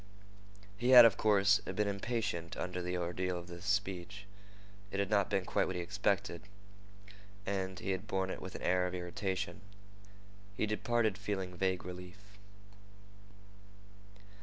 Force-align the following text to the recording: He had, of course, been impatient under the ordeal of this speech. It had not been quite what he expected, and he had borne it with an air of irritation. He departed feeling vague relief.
He 0.79 0.89
had, 0.89 1.05
of 1.05 1.15
course, 1.15 1.59
been 1.59 1.87
impatient 1.87 2.57
under 2.57 2.81
the 2.81 2.97
ordeal 2.97 3.37
of 3.37 3.45
this 3.45 3.65
speech. 3.65 4.25
It 4.89 4.99
had 4.99 5.11
not 5.11 5.29
been 5.29 5.45
quite 5.45 5.67
what 5.67 5.75
he 5.75 5.81
expected, 5.83 6.41
and 7.45 7.77
he 7.77 7.91
had 7.91 8.07
borne 8.07 8.31
it 8.31 8.41
with 8.41 8.55
an 8.55 8.63
air 8.63 8.87
of 8.87 8.95
irritation. 8.95 9.61
He 10.57 10.65
departed 10.65 11.19
feeling 11.19 11.55
vague 11.55 11.85
relief. 11.85 12.17